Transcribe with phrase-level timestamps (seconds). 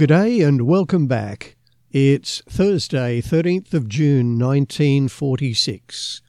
[0.00, 1.58] Good day and welcome back.
[1.90, 6.22] It's Thursday, 13th of June 1946.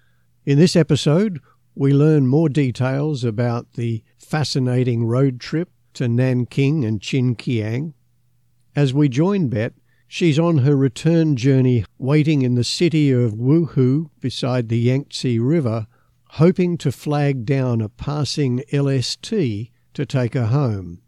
[0.45, 1.39] In this episode,
[1.73, 7.93] we learn more details about the fascinating road trip to Nanking and Qinqiang.
[8.75, 9.71] As we join Bet,
[10.05, 15.87] she's on her return journey waiting in the city of Wuhu beside the Yangtze River,
[16.31, 21.03] hoping to flag down a passing LST to take her home.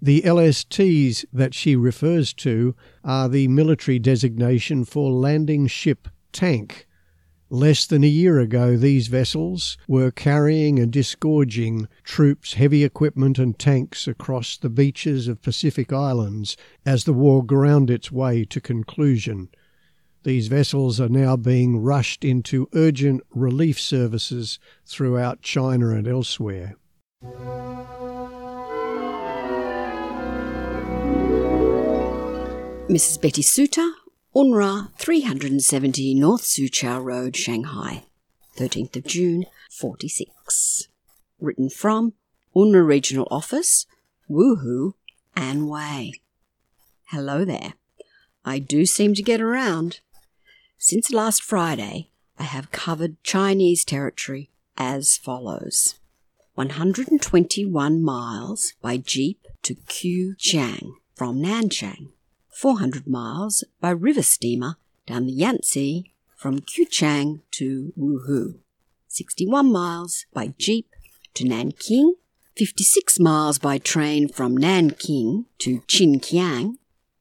[0.00, 6.86] The LSTs that she refers to are the military designation for landing ship tank.
[7.48, 13.56] Less than a year ago, these vessels were carrying and disgorging troops, heavy equipment, and
[13.56, 19.48] tanks across the beaches of Pacific Islands as the war ground its way to conclusion.
[20.24, 26.74] These vessels are now being rushed into urgent relief services throughout China and elsewhere.
[32.88, 33.20] Mrs.
[33.20, 33.90] Betty Suter,
[34.32, 38.04] UNRRA 370 North Soochow Road, Shanghai,
[38.56, 40.86] 13th of June, 46.
[41.40, 42.12] Written from
[42.54, 43.86] UNRRA Regional Office,
[44.30, 44.92] Wuhu,
[45.36, 46.12] Anhui.
[47.06, 47.74] Hello there.
[48.44, 49.98] I do seem to get around.
[50.78, 55.96] Since last Friday, I have covered Chinese territory as follows
[56.54, 62.12] 121 miles by jeep to Qujiang from Nanchang.
[62.56, 64.76] 400 miles by river steamer
[65.06, 68.60] down the Yangtze from Qujiang to Wuhu,
[69.08, 70.88] 61 miles by jeep
[71.34, 72.14] to Nanking,
[72.56, 76.78] 56 miles by train from Nanking to Qinqiang,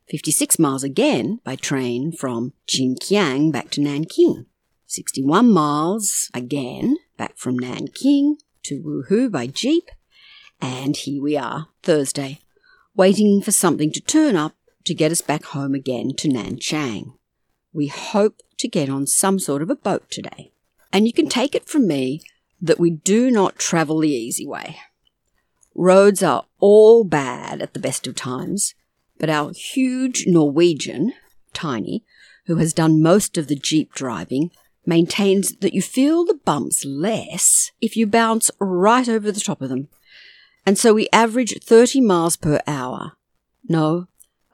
[0.07, 4.45] 56 miles again by train from Qinqiang back to Nanking,
[4.87, 9.91] 61 miles again back from Nanking to Wuhu by jeep,
[10.61, 12.39] and here we are, Thursday,
[12.95, 14.55] waiting for something to turn up
[14.85, 17.13] to get us back home again to Nanchang.
[17.73, 20.51] We hope to get on some sort of a boat today.
[20.93, 22.21] And you can take it from me
[22.61, 24.77] that we do not travel the easy way.
[25.73, 28.75] Roads are all bad at the best of times,
[29.19, 31.13] but our huge Norwegian,
[31.53, 32.03] Tiny,
[32.45, 34.51] who has done most of the Jeep driving,
[34.85, 39.69] maintains that you feel the bumps less if you bounce right over the top of
[39.69, 39.89] them.
[40.65, 43.13] And so we average 30 miles per hour.
[43.67, 44.07] No,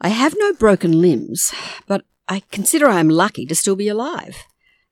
[0.04, 1.54] I have no broken limbs,
[1.86, 4.36] but I consider I am lucky to still be alive.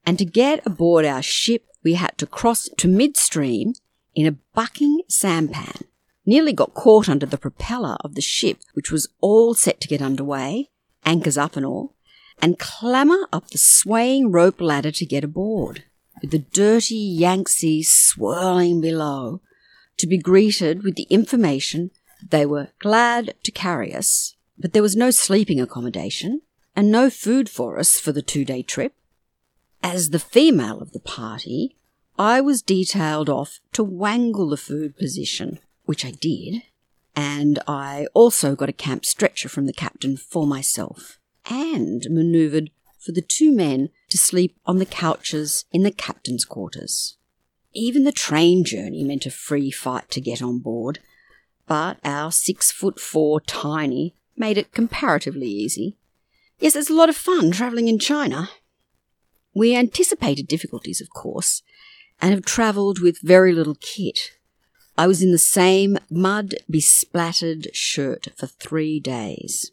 [0.07, 3.73] And to get aboard our ship, we had to cross to midstream
[4.15, 5.85] in a bucking sampan.
[6.25, 10.01] Nearly got caught under the propeller of the ship, which was all set to get
[10.01, 10.71] underway,
[11.05, 11.97] anchors up and all,
[12.41, 15.83] and clamber up the swaying rope ladder to get aboard,
[16.23, 19.41] with the dirty Yangtze swirling below,
[19.97, 21.91] to be greeted with the information
[22.31, 26.43] they were glad to carry us but there was no sleeping accommodation
[26.77, 28.95] and no food for us for the two day trip.
[29.83, 31.77] As the female of the party,
[32.19, 36.63] I was detailed off to wangle the food position, which I did,
[37.17, 41.19] and I also got a camp stretcher from the captain for myself,
[41.49, 47.17] and manoeuvred for the two men to sleep on the couches in the captain's quarters.
[47.73, 50.99] Even the train journey meant a free fight to get on board,
[51.67, 55.97] but our six foot four tiny made it comparatively easy.
[56.59, 58.51] Yes, it's a lot of fun travelling in China.
[59.55, 61.63] We anticipated difficulties, of course,
[62.21, 64.33] and have travelled with very little kit.
[64.99, 69.71] I was in the same mud besplattered shirt for three days.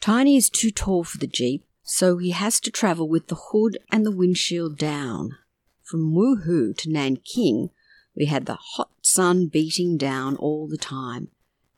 [0.00, 3.78] Tiny is too tall for the Jeep, so he has to travel with the hood
[3.90, 5.36] and the windshield down.
[5.82, 7.70] From Wuhu to Nanking,
[8.14, 11.28] we had the hot sun beating down all the time,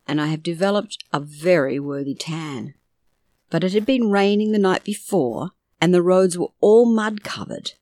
[0.07, 2.73] and I have developed a very worthy tan.
[3.49, 7.73] But it had been raining the night before, and the roads were all mud covered,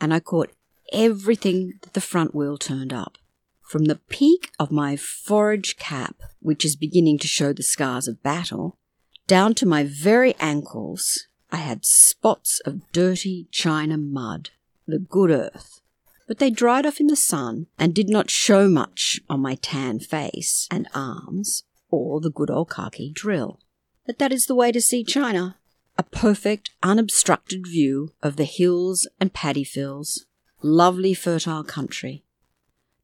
[0.00, 0.52] and I caught
[0.92, 3.18] everything that the front wheel turned up.
[3.62, 8.22] From the peak of my forage cap, which is beginning to show the scars of
[8.22, 8.78] battle,
[9.26, 14.50] down to my very ankles, I had spots of dirty China mud,
[14.86, 15.80] the good earth.
[16.26, 20.00] But they dried off in the sun and did not show much on my tan
[20.00, 23.60] face and arms or the good old khaki drill.
[24.06, 25.58] But that is the way to see China
[25.96, 30.26] a perfect, unobstructed view of the hills and paddy fields,
[30.60, 32.24] lovely fertile country.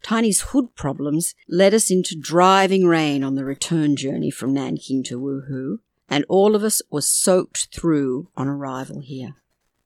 [0.02, 5.20] Tiny's hood problems led us into driving rain on the return journey from Nanking to
[5.20, 5.78] Wuhu,
[6.08, 9.37] and all of us were soaked through on arrival here.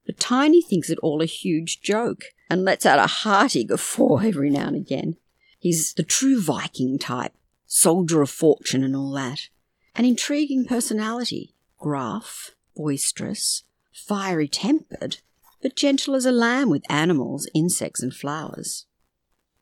[0.07, 4.51] But Tiny thinks it all a huge joke and lets out a hearty guffaw every
[4.51, 5.17] now and again.
[5.59, 7.33] He's the true Viking type,
[7.67, 9.49] soldier of fortune and all that.
[9.97, 15.19] An intriguing personality, gruff, boisterous, fiery tempered,
[15.63, 18.87] but gentle as a lamb with animals, insects, and flowers.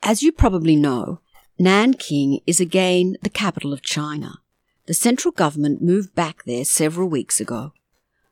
[0.02, 1.20] As you probably know,
[1.58, 4.40] Nanking is again the capital of China.
[4.86, 7.72] The central government moved back there several weeks ago.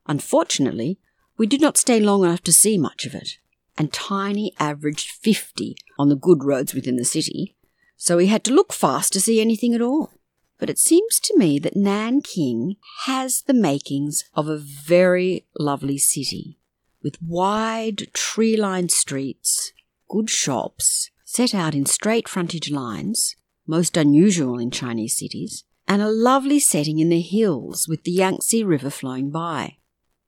[0.07, 0.99] Unfortunately,
[1.37, 3.37] we did not stay long enough to see much of it,
[3.81, 7.55] and Tiny averaged 50 on the good roads within the city,
[7.97, 10.11] so we had to look fast to see anything at all.
[10.59, 12.75] But it seems to me that Nanking
[13.05, 16.59] has the makings of a very lovely city,
[17.01, 19.73] with wide tree lined streets,
[20.07, 23.35] good shops, set out in straight frontage lines,
[23.65, 28.63] most unusual in Chinese cities, and a lovely setting in the hills with the Yangtze
[28.63, 29.77] River flowing by.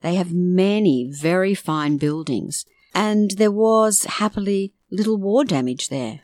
[0.01, 6.22] They have many very fine buildings, and there was, happily, little war damage there.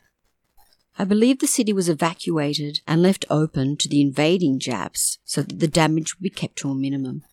[0.97, 5.59] I believe the city was evacuated and left open to the invading Japs so that
[5.59, 7.23] the damage would be kept to a minimum.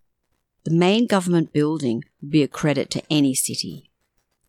[0.64, 3.90] The main government building would be a credit to any city.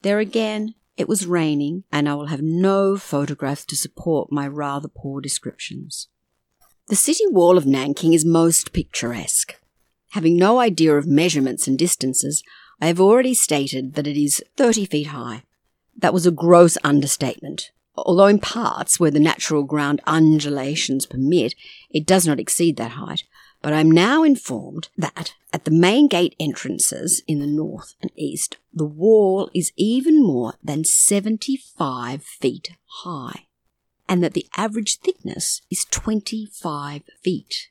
[0.03, 4.87] There again, it was raining, and I will have no photographs to support my rather
[4.87, 6.07] poor descriptions.
[6.87, 9.55] The city wall of Nanking is most picturesque.
[10.11, 12.43] Having no idea of measurements and distances,
[12.79, 15.43] I have already stated that it is 30 feet high.
[15.97, 17.71] That was a gross understatement.
[17.95, 21.55] Although in parts where the natural ground undulations permit,
[21.89, 23.23] it does not exceed that height,
[23.63, 28.57] but I'm now informed that at the main gate entrances in the north and east,
[28.71, 32.69] the wall is even more than 75 feet
[33.03, 33.47] high,
[34.07, 37.69] and that the average thickness is 25 feet.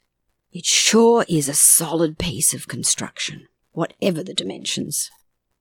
[0.52, 5.11] It sure is a solid piece of construction, whatever the dimensions.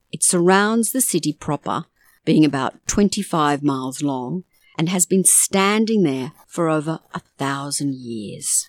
[0.09, 1.85] It surrounds the city proper,
[2.23, 4.45] being about 25 miles long,
[4.77, 8.67] and has been standing there for over a thousand years.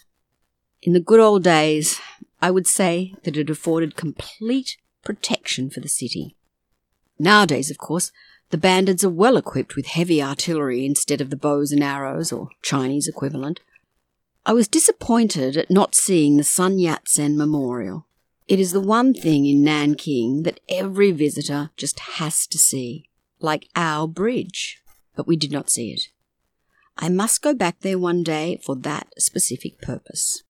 [0.83, 2.01] In the good old days,
[2.43, 6.37] I would say that it afforded complete protection for the city.
[7.17, 8.11] Nowadays, of course,
[8.51, 12.49] the bandits are well equipped with heavy artillery instead of the bows and arrows or
[12.63, 13.61] Chinese equivalent.
[14.45, 18.06] I was disappointed at not seeing the Sun Yat sen Memorial.
[18.49, 23.11] It is the one thing in Nanking that every visitor just has to see,
[23.41, 24.81] like our bridge,
[25.17, 26.03] but we did not see it.
[26.97, 30.45] I must go back there one day for that specific purpose.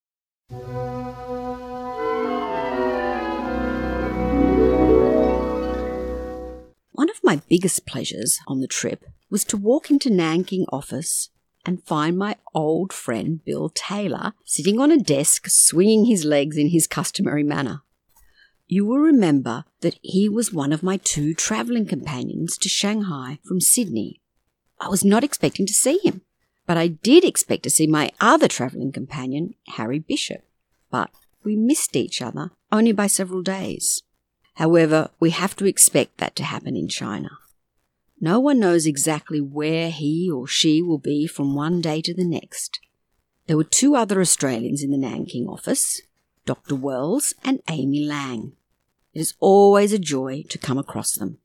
[6.93, 11.31] One of my biggest pleasures on the trip was to walk into Nanking office
[11.65, 16.69] and find my old friend Bill Taylor sitting on a desk swinging his legs in
[16.69, 17.81] his customary manner.
[18.67, 23.61] You will remember that he was one of my two travelling companions to Shanghai from
[23.61, 24.21] Sydney.
[24.81, 26.23] I was not expecting to see him.
[26.67, 30.43] But I did expect to see my other travelling companion, Harry Bishop.
[30.91, 31.11] But
[31.45, 34.03] we missed each other only by several days.
[34.55, 37.31] However, we have to expect that to happen in China.
[38.21, 42.25] No one knows exactly where he or she will be from one day to the
[42.25, 42.81] next.
[43.47, 46.01] There were two other Australians in the Nanking office,
[46.47, 46.77] Dr.
[46.77, 48.53] Wells and Amy Lang.
[49.13, 51.39] It is always a joy to come across them.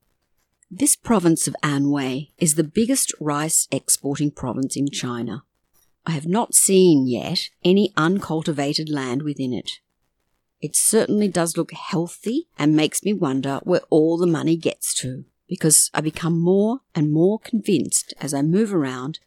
[0.69, 5.43] This province of Anhui is the biggest rice exporting province in China.
[6.05, 9.79] I have not seen yet any uncultivated land within it.
[10.61, 15.25] It certainly does look healthy and makes me wonder where all the money gets to,
[15.47, 19.19] because I become more and more convinced as I move around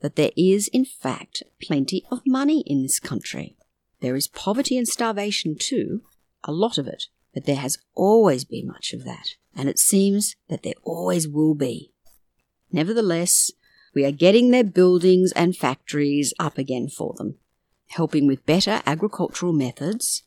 [0.00, 3.56] that there is, in fact, plenty of money in this country.
[4.00, 6.02] There is poverty and starvation too,
[6.44, 7.04] a lot of it,
[7.34, 11.54] but there has always been much of that and it seems that there always will
[11.54, 11.92] be.
[12.72, 13.50] Nevertheless,
[13.94, 17.36] we are getting their buildings and factories up again for them,
[17.88, 20.22] helping with better agricultural methods,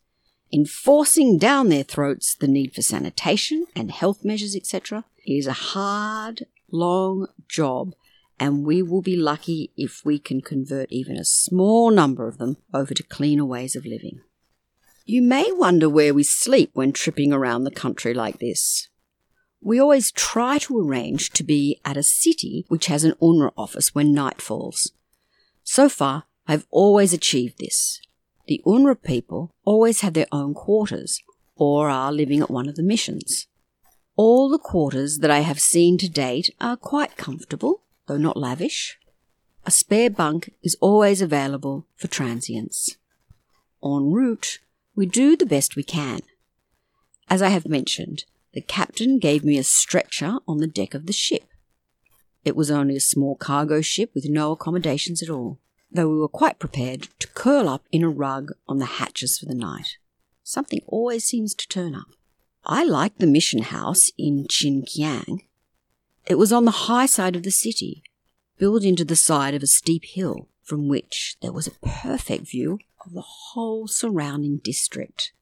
[0.52, 5.04] enforcing down their throats the need for sanitation and health measures, etc.
[5.24, 7.94] It is a hard, long job,
[8.38, 12.56] and we will be lucky if we can convert even a small number of them
[12.72, 14.20] over to cleaner ways of living.
[15.04, 18.88] You may wonder where we sleep when tripping around the country like this.
[19.60, 23.94] We always try to arrange to be at a city which has an UNRRA office
[23.94, 24.92] when night falls.
[25.62, 28.00] So far, I've always achieved this.
[28.46, 31.22] The UNRRA people always have their own quarters
[31.56, 33.46] or are living at one of the missions.
[34.16, 38.98] All the quarters that I have seen to date are quite comfortable, though not lavish.
[39.66, 42.96] A spare bunk is always available for transients.
[43.82, 44.58] En route,
[44.94, 46.20] we do the best we can.
[47.28, 51.12] As I have mentioned, the captain gave me a stretcher on the deck of the
[51.12, 51.48] ship.
[52.44, 55.58] It was only a small cargo ship with no accommodations at all,
[55.90, 59.46] though we were quite prepared to curl up in a rug on the hatches for
[59.46, 59.96] the night.
[60.46, 62.08] something always seems to turn up.
[62.66, 65.40] I liked the mission house in Qinqiang.
[66.26, 68.02] It was on the high side of the city,
[68.58, 72.78] built into the side of a steep hill, from which there was a perfect view
[73.04, 75.32] of the whole surrounding district.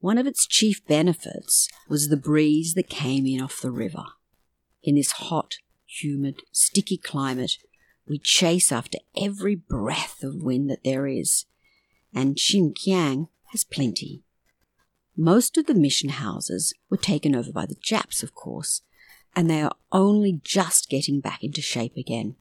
[0.00, 4.04] One of its chief benefits was the breeze that came in off the river.
[4.82, 7.56] In this hot, humid, sticky climate,
[8.06, 11.46] we chase after every breath of wind that there is,
[12.12, 14.22] and Xinjiang has plenty.
[15.16, 18.82] Most of the mission houses were taken over by the Japs, of course,
[19.34, 22.36] and they are only just getting back into shape again.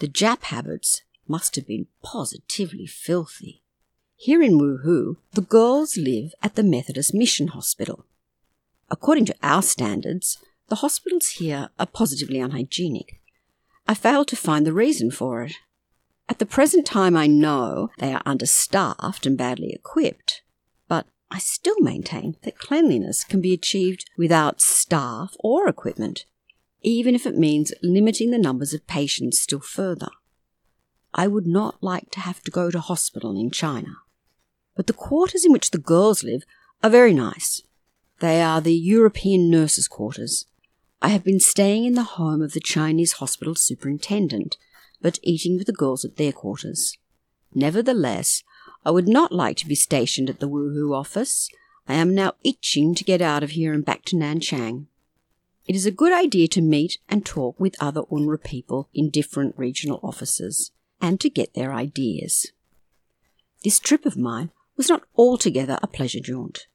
[0.00, 3.62] The Jap habits must have been positively filthy.
[4.16, 8.06] Here in Wuhu, the girls live at the Methodist Mission Hospital.
[8.90, 10.38] According to our standards,
[10.68, 13.20] the hospitals here are positively unhygienic.
[13.86, 15.54] I fail to find the reason for it.
[16.28, 20.42] At the present time, I know they are understaffed and badly equipped,
[20.88, 26.26] but I still maintain that cleanliness can be achieved without staff or equipment,
[26.82, 30.10] even if it means limiting the numbers of patients still further.
[31.14, 33.96] I would not like to have to go to hospital in China.
[34.76, 36.42] But the quarters in which the girls live
[36.82, 37.62] are very nice.
[38.20, 40.44] They are the European nurses' quarters.
[41.00, 44.58] I have been staying in the home of the Chinese hospital superintendent,
[45.00, 46.98] but eating with the girls at their quarters.
[47.54, 48.42] Nevertheless,
[48.84, 51.48] I would not like to be stationed at the Wuhu office.
[51.86, 54.86] I am now itching to get out of here and back to Nanchang.
[55.66, 59.56] It is a good idea to meet and talk with other UNRRA people in different
[59.56, 62.50] regional offices and to get their ideas.
[63.62, 66.66] This trip of mine was not altogether a pleasure jaunt.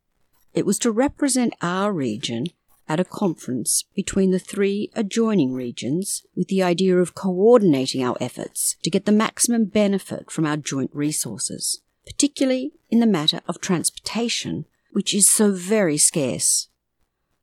[0.54, 2.48] It was to represent our region
[2.88, 8.78] at a conference between the three adjoining regions with the idea of coordinating our efforts
[8.84, 14.66] to get the maximum benefit from our joint resources, particularly in the matter of transportation,
[14.92, 16.70] which is so very scarce.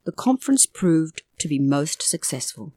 [0.05, 2.73] The conference proved to be most successful.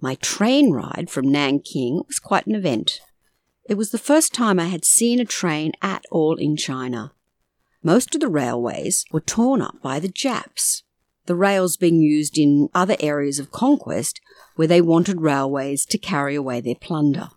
[0.00, 3.00] My train ride from Nanking was quite an event.
[3.64, 7.12] It was the first time I had seen a train at all in China.
[7.82, 10.82] Most of the railways were torn up by the Japs,
[11.26, 14.20] the rails being used in other areas of conquest
[14.54, 17.28] where they wanted railways to carry away their plunder.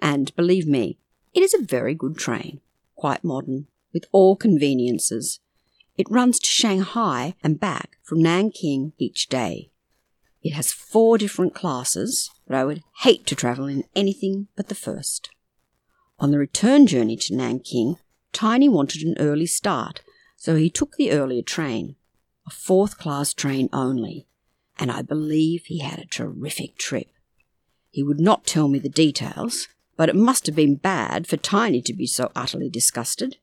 [0.00, 0.98] And believe me,
[1.34, 2.60] it is a very good train,
[2.94, 5.40] quite modern, with all conveniences.
[5.96, 9.70] It runs to Shanghai and back from Nanking each day.
[10.42, 14.74] It has four different classes, but I would hate to travel in anything but the
[14.74, 15.30] first.
[16.18, 17.96] On the return journey to Nanking,
[18.32, 20.02] Tiny wanted an early start,
[20.36, 21.96] so he took the earlier train,
[22.52, 24.26] fourth class train only,
[24.78, 27.08] and I believe he had a terrific trip.
[27.90, 31.82] He would not tell me the details, but it must have been bad for Tiny
[31.82, 33.36] to be so utterly disgusted.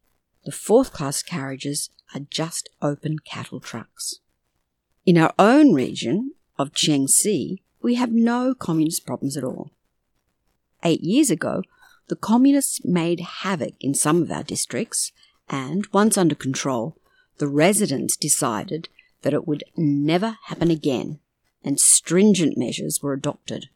[0.45, 4.19] The fourth class carriages are just open cattle trucks.
[5.05, 9.71] In our own region, of Jiangxi, we have no communist problems at all.
[10.83, 11.63] Eight years ago,
[12.09, 15.13] the communists made havoc in some of our districts,
[15.47, 16.97] and once under control,
[17.37, 18.89] the residents decided
[19.21, 21.19] that it would never happen again,
[21.63, 23.69] and stringent measures were adopted.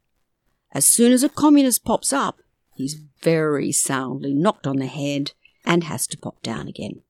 [0.71, 2.39] As soon as a communist pops up,
[2.75, 5.31] he's very soundly knocked on the head
[5.65, 7.01] and has to pop down again.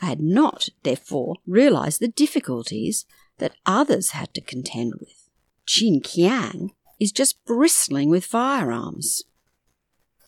[0.00, 3.06] I had not, therefore, realized the difficulties
[3.38, 5.30] that others had to contend with.
[5.66, 9.24] Qinqiang is just bristling with firearms.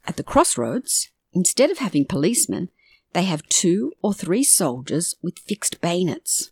[0.07, 2.71] At the crossroads, instead of having policemen,
[3.13, 6.51] they have two or three soldiers with fixed bayonets.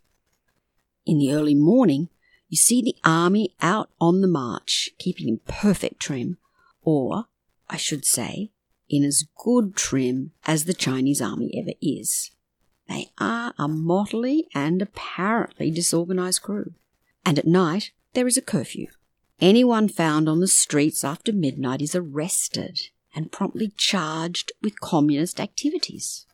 [1.06, 2.08] In the early morning,
[2.48, 6.36] you see the army out on the march, keeping in perfect trim,
[6.82, 7.26] or,
[7.70, 8.50] I should say,
[8.88, 12.32] in as good trim as the Chinese army ever is.
[12.88, 16.74] They are a motley and apparently disorganized crew.
[17.24, 18.88] And at night, there is a curfew.
[19.40, 22.80] Anyone found on the streets after midnight is arrested
[23.14, 26.26] and promptly charged with communist activities.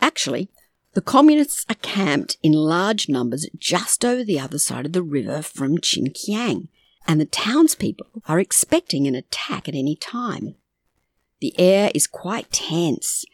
[0.00, 0.50] Actually,
[0.96, 5.42] the communists are camped in large numbers just over the other side of the river
[5.42, 6.68] from Qinqiang,
[7.06, 10.54] and the townspeople are expecting an attack at any time.
[11.40, 13.26] The air is quite tense,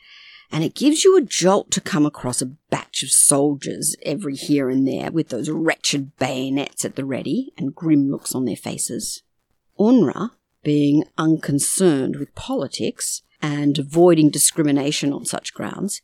[0.50, 4.68] and it gives you a jolt to come across a batch of soldiers every here
[4.68, 9.22] and there with those wretched bayonets at the ready and grim looks on their faces.
[9.78, 10.30] UNRRA,
[10.64, 16.02] being unconcerned with politics and avoiding discrimination on such grounds,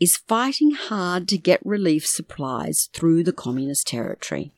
[0.00, 4.52] is fighting hard to get relief supplies through the communist territory.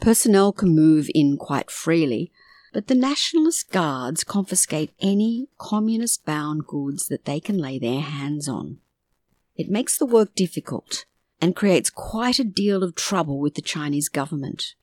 [0.00, 2.30] Personnel can move in quite freely,
[2.74, 8.48] But the Nationalist Guards confiscate any communist bound goods that they can lay their hands
[8.48, 8.78] on.
[9.54, 11.04] It makes the work difficult
[11.40, 14.74] and creates quite a deal of trouble with the Chinese government.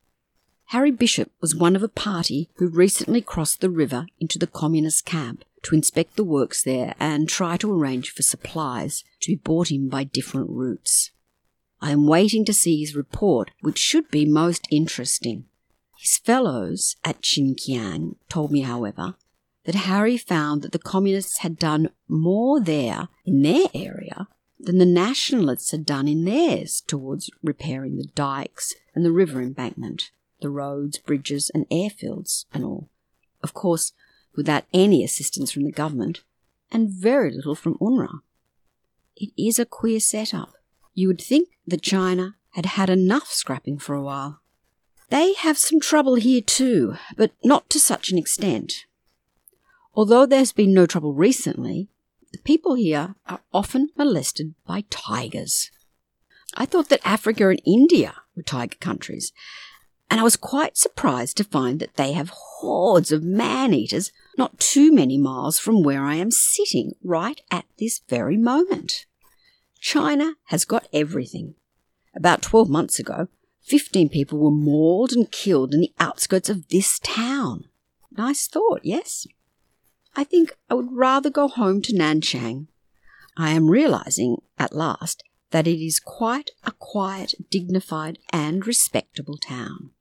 [0.68, 5.06] Harry Bishop was one of a party who recently crossed the river into the communist
[5.06, 9.72] camp to inspect the works there and try to arrange for supplies to be brought
[9.72, 11.12] in by different routes.
[11.82, 15.46] I am waiting to see his report, which should be most interesting.
[15.98, 19.16] His fellows at Xinjiang told me, however,
[19.66, 24.28] that Harry found that the communists had done more there in their area
[24.60, 30.12] than the nationalists had done in theirs towards repairing the dikes and the river embankment,
[30.42, 32.90] the roads, bridges, and airfields, and all.
[33.44, 33.92] Of course,
[34.36, 36.24] without any assistance from the government,
[36.72, 38.22] and very little from UNRRA.
[39.16, 40.54] It is a queer setup.
[40.94, 44.42] You would think that China had had enough scrapping for a while.
[45.10, 48.86] They have some trouble here too, but not to such an extent.
[49.94, 51.90] Although there's been no trouble recently,
[52.32, 55.70] the people here are often molested by tigers.
[56.56, 59.34] I thought that Africa and India were tiger countries,
[60.12, 64.60] and I was quite surprised to find that they have hordes of man eaters not
[64.60, 69.06] too many miles from where I am sitting right at this very moment.
[69.80, 71.56] China has got everything.
[72.14, 73.30] About 12 months ago,
[73.62, 77.70] 15 people were mauled and killed in the outskirts of this town.
[78.12, 79.26] Nice thought, yes?
[80.14, 82.68] I think I would rather go home to Nanchang.
[83.38, 89.92] I am realizing, at last, that it is quite a quiet, dignified, and respectable town.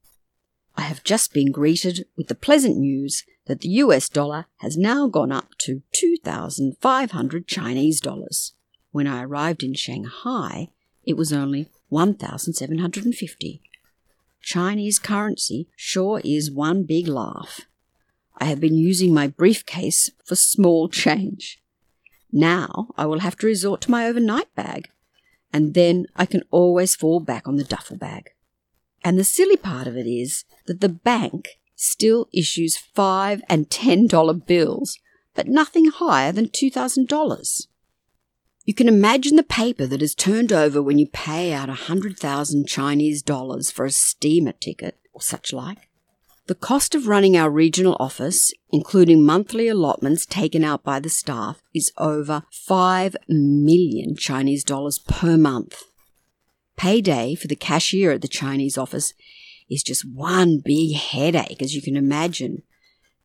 [0.81, 5.09] I have just been greeted with the pleasant news that the US dollar has now
[5.09, 8.55] gone up to 2,500 Chinese dollars.
[8.91, 10.71] When I arrived in Shanghai,
[11.05, 13.61] it was only 1,750.
[14.41, 17.61] Chinese currency sure is one big laugh.
[18.39, 21.63] I have been using my briefcase for small change.
[22.33, 24.89] Now I will have to resort to my overnight bag,
[25.53, 28.31] and then I can always fall back on the duffel bag.
[29.03, 34.07] And the silly part of it is that the bank still issues five and ten
[34.07, 34.99] dollar bills,
[35.35, 37.69] but nothing higher than two thousand dollars.
[38.65, 42.19] You can imagine the paper that is turned over when you pay out a hundred
[42.19, 45.89] thousand Chinese dollars for a steamer ticket or such like.
[46.47, 51.63] The cost of running our regional office, including monthly allotments taken out by the staff,
[51.73, 55.85] is over 5 million Chinese dollars per month.
[56.81, 59.13] Payday for the cashier at the Chinese office
[59.69, 62.63] is just one big headache, as you can imagine.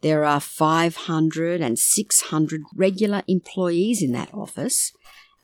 [0.01, 4.91] There are 500 and 600 regular employees in that office,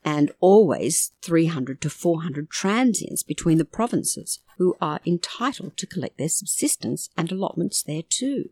[0.04, 6.28] and always 300 to 400 transients between the provinces who are entitled to collect their
[6.28, 8.50] subsistence and allotments there too.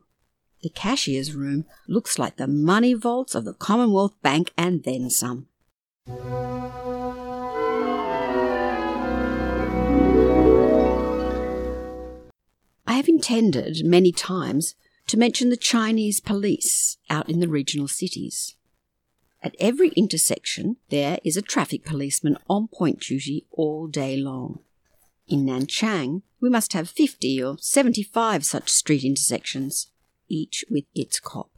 [0.62, 5.48] The cashier's room looks like the money vaults of the Commonwealth Bank and then some.
[13.30, 14.74] Intended many times
[15.06, 18.56] to mention the Chinese police out in the regional cities.
[19.40, 24.58] At every intersection, there is a traffic policeman on point duty all day long.
[25.28, 29.92] In Nanchang, we must have 50 or 75 such street intersections,
[30.28, 31.52] each with its cop.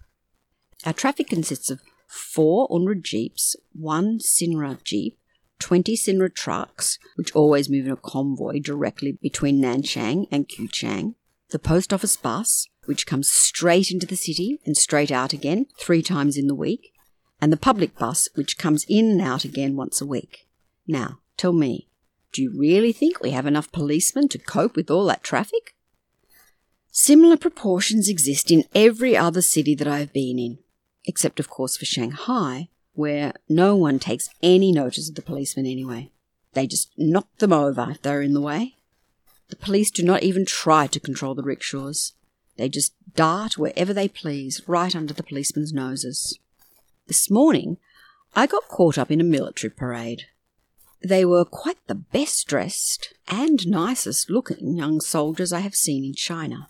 [0.85, 5.19] Our traffic consists of four UNRRA jeeps, one CNRRA jeep,
[5.59, 11.15] 20 CNRRA trucks, which always move in a convoy directly between Nanchang and Quchang,
[11.53, 16.03] the post office bus, which comes straight into the city and straight out again three
[16.03, 16.93] times in the week,
[17.41, 20.49] and the public bus, which comes in and out again once a week.
[20.87, 21.89] Now, tell me,
[22.33, 25.75] do you really think we have enough policemen to cope with all that traffic?
[26.91, 30.59] Similar proportions exist in every other city that I have been in,
[31.05, 36.11] except, of course, for Shanghai, where no one takes any notice of the policemen anyway.
[36.53, 38.77] They just knock them over if they're in the way.
[39.53, 42.15] The police do not even try to control the rickshaws.
[42.57, 46.39] They just dart wherever they please, right under the policemen's noses.
[47.07, 47.77] This morning,
[48.35, 50.23] I got caught up in a military parade.
[51.05, 56.15] They were quite the best dressed and nicest looking young soldiers I have seen in
[56.15, 56.69] China.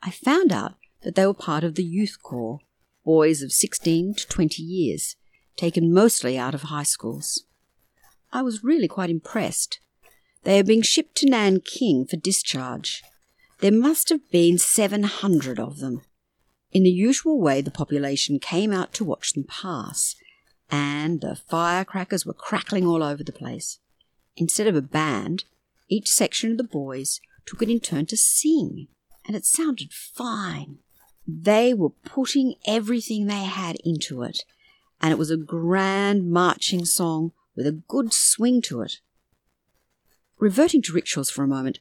[0.00, 2.60] I found out that they were part of the Youth Corps,
[3.04, 5.16] boys of 16 to 20 years,
[5.56, 7.42] taken mostly out of high schools.
[8.32, 9.80] I was really quite impressed.
[10.48, 13.02] They are being shipped to Nanking for discharge.
[13.60, 16.00] There must have been 700 of them.
[16.72, 20.16] In the usual way, the population came out to watch them pass,
[20.70, 23.78] and the firecrackers were crackling all over the place.
[24.38, 25.44] Instead of a band,
[25.90, 28.88] each section of the boys took it in turn to sing,
[29.26, 30.78] and it sounded fine.
[31.26, 34.46] They were putting everything they had into it,
[34.98, 39.00] and it was a grand marching song with a good swing to it.
[40.38, 41.80] Reverting to rickshaws for a moment,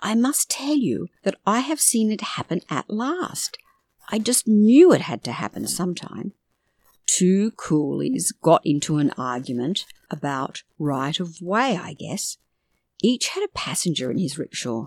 [0.00, 3.58] I must tell you that I have seen it happen at last.
[4.08, 6.32] I just knew it had to happen sometime.
[7.06, 12.38] Two coolies got into an argument about right of way, I guess.
[13.02, 14.86] Each had a passenger in his rickshaw.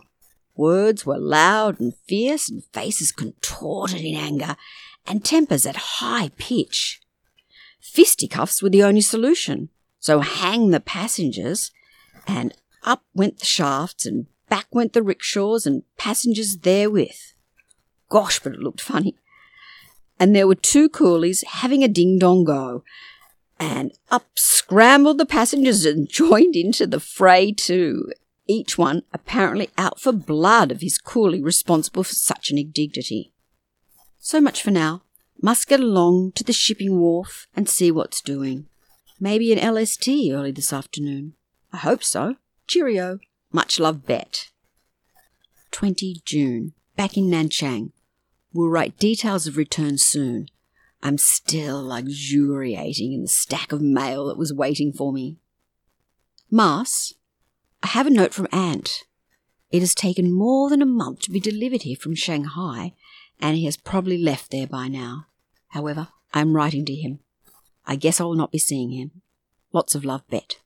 [0.55, 4.55] Words were loud and fierce, and faces contorted in anger,
[5.05, 7.01] and tempers at high pitch.
[7.81, 11.71] Fisticuffs were the only solution, so hang the passengers,
[12.27, 17.33] and up went the shafts, and back went the rickshaws and passengers therewith.
[18.09, 19.15] Gosh, but it looked funny.
[20.19, 22.83] And there were two coolies having a ding dong go,
[23.59, 28.11] and up scrambled the passengers and joined into the fray too,
[28.47, 33.31] each one apparently out for blood of his coolie responsible for such an indignity.
[34.19, 35.03] So much for now.
[35.41, 38.67] Must get along to the shipping wharf and see what's doing.
[39.19, 41.33] Maybe an LST early this afternoon.
[41.73, 42.35] I hope so.
[42.67, 43.19] Cheerio.
[43.51, 44.49] Much love, Bet.
[45.71, 46.73] 20 June.
[46.95, 47.91] Back in Nanchang.
[48.53, 50.47] Will write details of return soon.
[51.01, 55.37] I'm still luxuriating in the stack of mail that was waiting for me.
[56.49, 57.13] Mass.
[57.81, 59.03] I have a note from Ant.
[59.69, 62.93] It has taken more than a month to be delivered here from Shanghai,
[63.41, 65.25] and he has probably left there by now.
[65.69, 67.19] However, I am writing to him.
[67.85, 69.21] I guess I will not be seeing him.
[69.73, 70.59] Lots of love, Bet.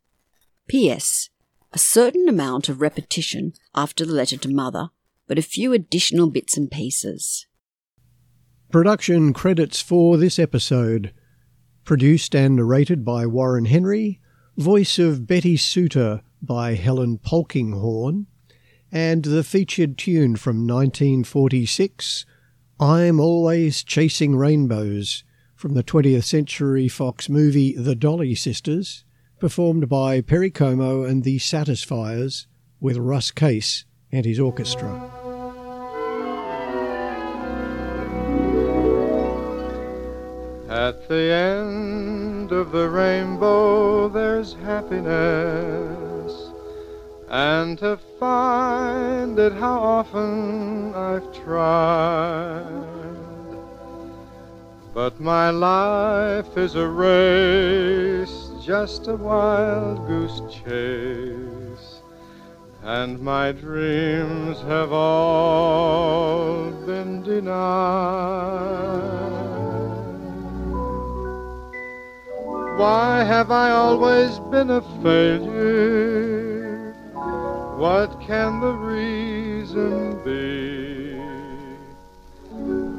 [0.68, 1.30] P.S
[1.78, 4.90] a certain amount of repetition after the letter to Mother,
[5.28, 7.46] but a few additional bits and pieces.
[8.72, 11.14] Production credits for this episode.
[11.84, 14.20] Produced and narrated by Warren Henry,
[14.58, 18.26] voice of Betty Suter by Helen Polkinghorne,
[18.92, 22.26] and the featured tune from 1946,
[22.80, 25.24] I'm Always Chasing Rainbows,
[25.56, 29.04] from the 20th Century Fox movie The Dolly Sisters,
[29.40, 32.48] performed by Perry Como and the Satisfiers
[32.80, 35.12] with Russ Case and his orchestra.
[40.70, 46.52] At the end of the rainbow there's happiness,
[47.30, 52.86] and to find it how often I've tried.
[54.94, 62.02] But my life is a race just a wild goose chase,
[62.84, 67.54] and my dreams have all been denied.
[72.78, 76.94] Why have I always been a failure?
[77.78, 81.18] What can the reason be?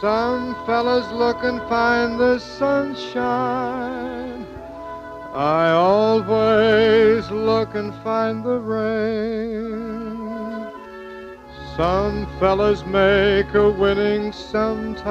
[0.02, 3.78] Some fellas look and find the sunshine.
[5.34, 9.77] I always look and find the rain.
[11.78, 15.06] Some fellas make a winning sometime.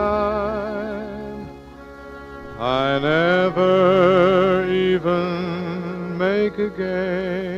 [2.59, 7.56] I never even make a game.